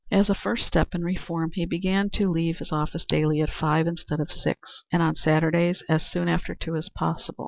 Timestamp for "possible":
6.89-7.37